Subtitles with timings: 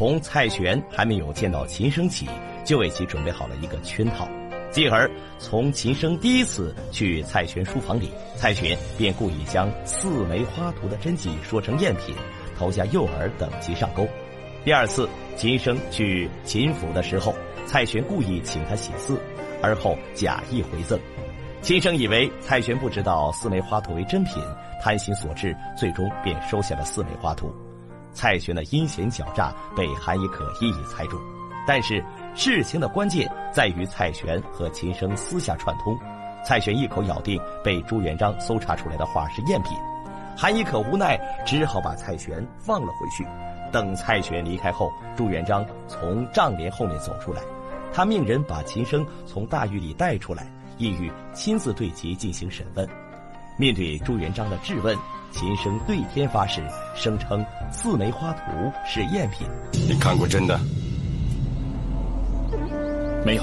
[0.00, 2.26] 从蔡玄还没有见到秦升起，
[2.64, 4.26] 就为其准备好了一个圈套。
[4.70, 5.06] 继而，
[5.38, 12.16] 从秦升第一次去蔡玄书房里，蔡玄便故意将四梅花图的真迹说成赝品，
[12.58, 14.08] 投下诱饵等其上钩。
[14.64, 17.34] 第二次，秦升去秦府的时候，
[17.66, 19.20] 蔡玄故意请他写字，
[19.62, 20.98] 而后假意回赠。
[21.60, 24.42] 秦升以为蔡玄不知道四梅花图为真品，
[24.82, 27.54] 贪心所致，最终便收下了四梅花图。
[28.12, 31.20] 蔡玄的阴险狡诈被韩一可一一猜中，
[31.66, 32.04] 但是。
[32.36, 35.98] 事情的关键在于蔡玄和秦升私下串通，
[36.44, 39.76] 蔡玄一口咬定被朱元璋搜查出来的画是赝品，
[40.36, 43.26] 韩一可无奈只好把蔡玄放了回去。
[43.72, 47.42] 等蔡玄离开后，朱元璋从帐帘后面走出来，
[47.92, 50.46] 他命人把秦升从大狱里带出来，
[50.78, 52.88] 意欲亲自对其进行审问。
[53.58, 54.96] 面对朱元璋的质问，
[55.30, 56.62] 秦升对天发誓，
[56.94, 59.46] 声称四梅花图是赝品。
[59.72, 60.58] 你看过真的？
[63.24, 63.42] 没有，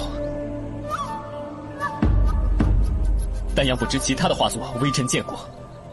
[3.55, 5.39] 但杨不知其他的画作，微臣见过，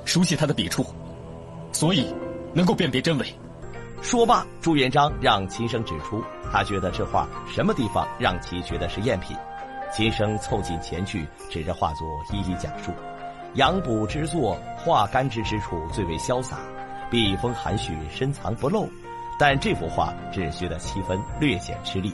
[0.05, 0.84] 熟悉他的笔触，
[1.72, 2.12] 所以
[2.53, 3.27] 能够辨别真伪。
[4.03, 6.22] 说罢，朱元璋让秦升指出，
[6.53, 9.37] 他觉得这画什么地方让其觉得是赝品。
[9.92, 12.91] 秦升凑近前去，指着画作一一讲述。
[13.55, 16.58] 杨补之作，画干之之处最为潇洒，
[17.08, 18.88] 笔锋含蓄，深藏不露。
[19.38, 22.12] 但这幅画只学得七分，略显吃力。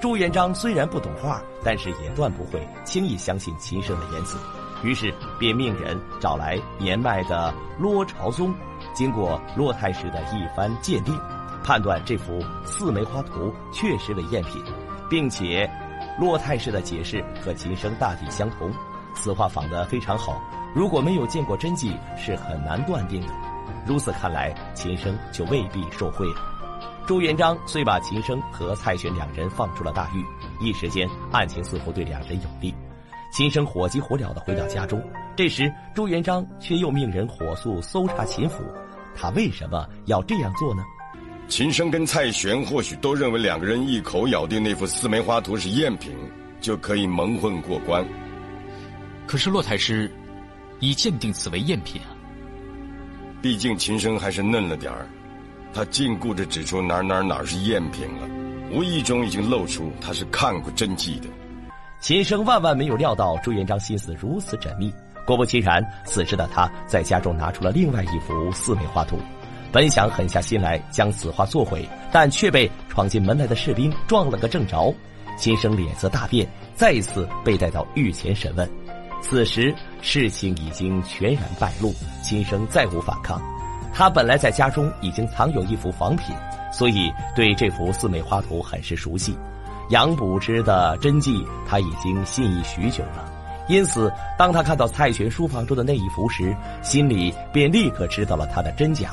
[0.00, 4.38] 朱元璋虽然不懂画，但是也断不会轻易相信秦升的言辞，
[4.82, 8.54] 于是便命人找来年迈的骆朝宗，
[8.94, 11.14] 经过骆太师的一番鉴定，
[11.62, 14.62] 判断这幅四梅花图确实为赝品，
[15.10, 15.70] 并且
[16.18, 18.72] 骆太师的解释和秦升大体相同，
[19.14, 20.40] 此画仿得非常好，
[20.74, 23.28] 如果没有见过真迹，是很难断定的。
[23.86, 26.36] 如此看来，秦升就未必受贿了。
[27.06, 30.24] 朱元璋虽把秦升和蔡玄两人放出了大狱，
[30.64, 32.74] 一时间案情似乎对两人有利。
[33.32, 35.02] 秦升火急火燎地回到家中，
[35.34, 38.62] 这时朱元璋却又命人火速搜查秦府。
[39.14, 40.82] 他为什么要这样做呢？
[41.48, 46.14] 秦升跟蔡玄或许都认为两个人一口咬定那幅四梅花图是赝品，
[46.60, 48.06] 就可以蒙混过关。
[49.26, 50.10] 可是骆太师
[50.82, 52.10] 已鉴定此为赝品啊。
[53.40, 55.08] 毕竟秦升还是嫩了点儿。
[55.72, 58.28] 他禁锢着指出哪哪哪是赝品了，
[58.70, 61.28] 无意中已经露出他是看过真迹的。
[61.98, 64.92] 秦升万万没有料到朱元璋心思如此缜密，
[65.24, 69.16] 果不其然，此时的他在家中拿出了另外一幅四美画图，
[69.70, 74.94] 本想狠下心来将此画作毁，但却被闯进门来的士兵撞了个正着。
[75.38, 78.68] 秦升脸色大变，再一次被带到御前审问。
[79.22, 83.40] 此时事情已经全然败露，秦升再无反抗。
[83.94, 86.34] 他本来在家中已经藏有一幅仿品，
[86.72, 89.34] 所以对这幅四梅花图很是熟悉。
[89.90, 93.24] 杨补之的真迹，他已经信以许久了。
[93.68, 99.10] 因此，当他看到蔡玄书房中的那一幅时，心里便立刻知道了他的真假。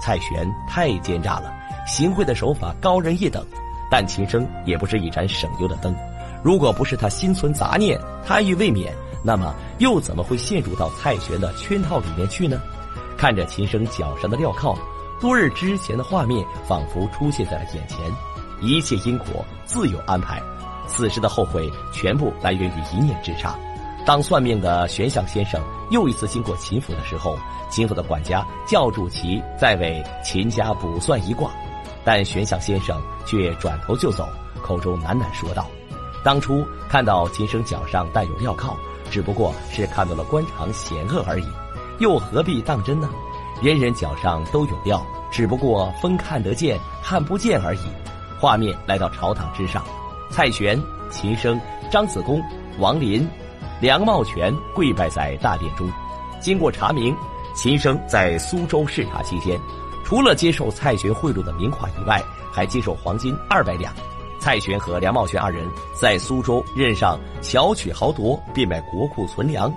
[0.00, 1.54] 蔡玄太奸诈了，
[1.86, 3.44] 行贿的手法高人一等。
[3.88, 5.94] 但秦升也不是一盏省油的灯，
[6.42, 7.96] 如果不是他心存杂念，
[8.26, 8.90] 贪欲未泯，
[9.22, 12.60] 那么又怎么会陷入到蔡玄的圈套里面去呢？
[13.16, 14.76] 看着秦升脚上的镣铐，
[15.20, 17.98] 多日之前的画面仿佛出现在了眼前。
[18.60, 20.42] 一切因果自有安排，
[20.86, 23.54] 此时的后悔全部来源于一念之差。
[24.06, 25.60] 当算命的玄相先生
[25.90, 27.36] 又一次经过秦府的时候，
[27.68, 31.50] 秦府的管家叫住其再为秦家卜算一卦，
[32.04, 34.28] 但玄相先生却转头就走，
[34.62, 35.66] 口中喃喃说道
[36.22, 38.76] ：“当初看到秦升脚上带有镣铐，
[39.10, 41.46] 只不过是看到了官场险恶而已。”
[41.98, 43.08] 又何必当真呢？
[43.62, 47.80] 人人脚上都有料，只不过分看得见，看不见而已。
[48.38, 49.82] 画面来到朝堂之上，
[50.30, 50.78] 蔡玄、
[51.10, 51.58] 秦升、
[51.90, 52.42] 张子恭、
[52.78, 53.26] 王林、
[53.80, 55.90] 梁茂全跪拜在大殿中。
[56.38, 57.16] 经过查明，
[57.54, 59.58] 秦升在苏州视察期间，
[60.04, 62.22] 除了接受蔡玄贿赂的名画以外，
[62.52, 63.90] 还接受黄金二百两。
[64.46, 65.68] 蔡玄和梁茂玄二人
[66.00, 69.74] 在苏州任上巧取豪夺，变卖国库存粮。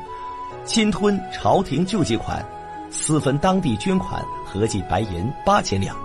[0.64, 2.48] 侵吞朝廷救济款，
[2.92, 5.98] 私分当地捐款，合计白银八千两。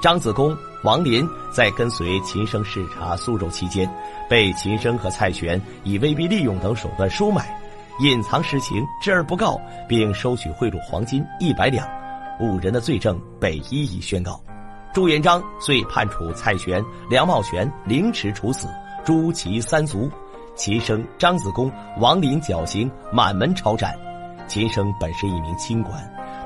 [0.00, 3.92] 张子恭、王林在跟随秦升视察苏州期间，
[4.30, 7.60] 被秦升和蔡玄以威逼利诱等手段收买，
[7.98, 11.84] 隐藏实情，知而不告，并收取贿赂黄金一百两。
[12.38, 14.40] 五人的罪证被一一宣告，
[14.94, 16.80] 朱元璋遂判处蔡玄、
[17.10, 18.68] 梁茂全凌迟处死，
[19.04, 20.08] 诛其三族。
[20.54, 21.68] 秦升、张子恭、
[21.98, 23.92] 王林绞刑，满门抄斩。
[24.46, 25.92] 秦升本是一名清官，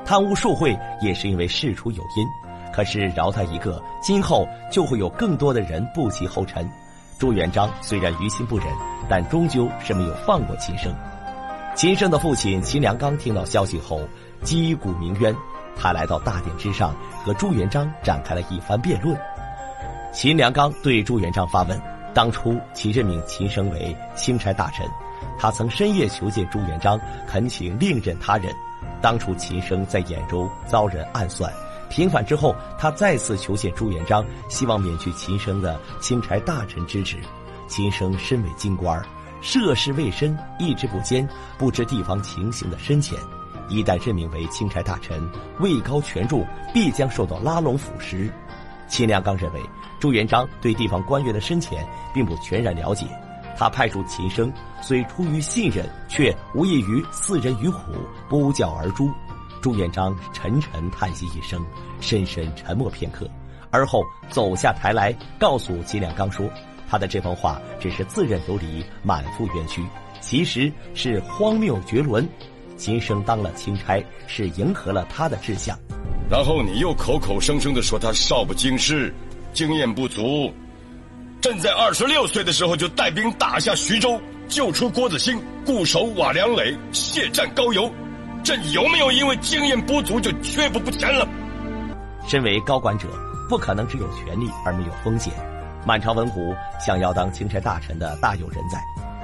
[0.03, 2.27] 贪污受贿也是因为事出有因。
[2.73, 6.67] 可是饶他一个，今后就会有更多的人步其后尘。
[7.19, 8.65] 朱元璋虽然于心不忍，
[9.07, 10.91] 但终究是没有放过秦升。
[11.75, 14.01] 秦升的父亲秦良刚听到消息后，
[14.41, 15.35] 击鼓鸣冤，
[15.79, 16.93] 他来到大殿之上，
[17.23, 19.17] 和朱元璋展开了一番辩论。
[20.11, 21.81] 秦良刚对朱元璋发问：
[22.13, 24.85] 当初其任命秦升为钦差大臣，
[25.37, 28.53] 他曾深夜求见朱元璋，恳请另任他人。
[29.01, 31.49] 当初秦升在兖州遭人暗算。
[31.89, 37.17] 平反之后，他再次求见朱元璋，希望免去秦升的钦差大臣之职。
[37.67, 39.01] 秦升身为京官，
[39.41, 41.27] 涉世未深，意志不坚，
[41.57, 43.17] 不知地方情形的深浅。
[43.69, 45.21] 一旦任命为钦差大臣，
[45.59, 48.29] 位高权重，必将受到拉拢腐蚀。
[48.87, 49.61] 秦良刚认为，
[49.99, 53.05] 朱元璋对地方官员的深浅并不全然了解。
[53.55, 54.51] 他派出秦升，
[54.81, 57.93] 虽出于信任，却无异于四人于虎，
[58.27, 59.11] 不教而诛。
[59.61, 61.63] 朱元璋沉沉叹息一声，
[61.99, 63.29] 深深沉默片刻，
[63.69, 66.49] 而后走下台来，告诉秦良刚说
[66.89, 69.85] ：“他的这番话只是自认有理，满腹冤屈，
[70.21, 72.27] 其实是荒谬绝伦。
[72.79, 75.77] 秦升当了钦差，是迎合了他的志向。
[76.29, 79.13] 然后你又口口声声的说他少不经事，
[79.53, 80.51] 经验不足。
[81.41, 87.91] 朕在二十六岁的时候就带兵打下徐州，救出郭子兴，固守瓦良垒，血战高邮。”
[88.41, 91.27] 朕有没有因为经验不足就缺步不前了？
[92.25, 93.07] 身为高管者，
[93.49, 95.33] 不可能只有权力而没有风险。
[95.85, 98.79] 满朝文武想要当钦差大臣的大有人在。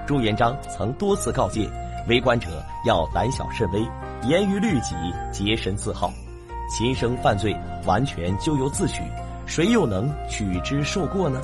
[0.05, 1.69] 朱元璋曾多次告诫
[2.07, 3.87] 为官者要胆小慎微，
[4.27, 4.95] 严于律己，
[5.31, 6.11] 洁身自好。
[6.69, 7.55] 秦升犯罪
[7.85, 9.01] 完全咎由自取，
[9.45, 11.41] 谁又能取之受过呢？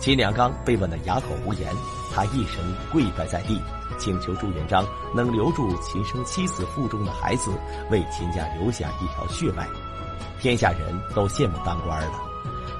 [0.00, 1.72] 秦良刚被问得哑口无言，
[2.12, 2.60] 他一声
[2.92, 3.60] 跪拜在地。
[3.98, 4.84] 请求朱元璋
[5.14, 7.52] 能留住秦升妻子腹中的孩子，
[7.90, 9.68] 为秦家留下一条血脉。
[10.40, 12.12] 天下人都羡慕当官了，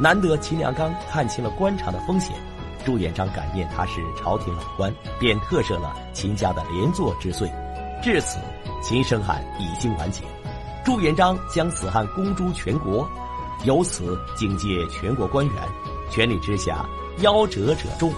[0.00, 2.34] 难得秦良刚看清了官场的风险。
[2.84, 7.50] 朱元璋感念他是朝廷老官，便特赦了秦家的连坐之罪。
[8.02, 8.38] 至此，
[8.82, 10.22] 秦生案已经完结。
[10.84, 13.08] 朱元璋将此案公诸全国，
[13.64, 15.54] 由此警戒全国官员：
[16.10, 16.84] 权力之下，
[17.20, 18.12] 夭折者众。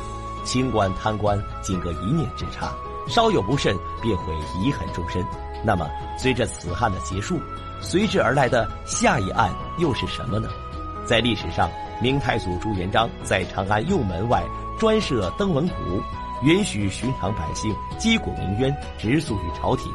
[0.45, 2.71] 清官贪官仅隔一念之差，
[3.09, 5.25] 稍有不慎便会遗恨终身。
[5.65, 5.89] 那么，
[6.19, 7.41] 随着此案的结束，
[7.81, 10.49] 随之而来的下一案又是什么呢？
[11.07, 11.71] 在历史上，
[12.05, 14.45] 明太祖朱元璋在长安右门外
[14.79, 16.03] 专设登闻鼓，
[16.43, 19.91] 允许寻常百姓击鼓鸣冤，直诉于朝廷。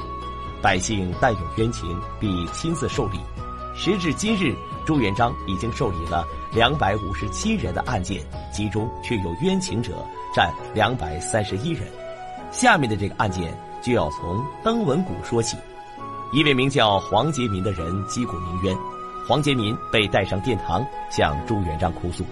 [0.60, 3.20] 百姓但有冤情，必亲自受理。
[3.76, 4.56] 时至今日，
[4.88, 9.94] 朱元璋已经受理了两百五十七人的案件，其中却有冤情者。
[10.34, 11.88] 占两百三十一人，
[12.50, 15.56] 下面的这个案件就要从登闻鼓说起。
[16.32, 18.76] 一位名叫黄杰民的人击鼓鸣冤，
[19.30, 22.26] 黄杰民被带上殿堂，向朱元璋哭诉，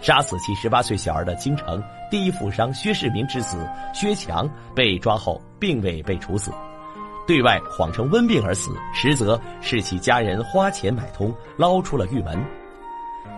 [0.00, 6.52] 杀死其十八岁小儿的京城第一富商薛世民之子薛强被抓后，并未被处死，
[7.26, 12.40] 对外谎称温病而死，实则是其家人花钱买通，捞出了狱门。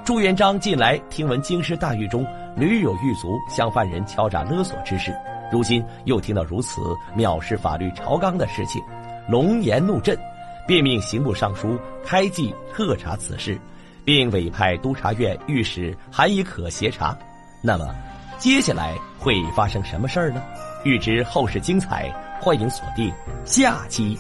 [0.05, 2.23] 朱元璋近来听闻京师大狱中
[2.55, 5.17] 屡有狱卒向犯人敲诈勒索之事，
[5.51, 6.83] 如今又听到如此
[7.17, 8.83] 藐视法律朝纲的事情，
[9.27, 10.15] 龙颜怒震，
[10.67, 13.59] 便命刑部尚书开记特查此事，
[14.05, 17.17] 并委派督察院御史韩以可协查。
[17.63, 17.95] 那么，
[18.39, 20.43] 接下来会发生什么事儿呢？
[20.85, 23.13] 欲知后事精彩，欢迎锁定
[23.45, 24.19] 下期。